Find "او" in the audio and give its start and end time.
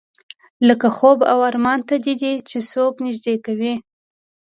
1.31-1.39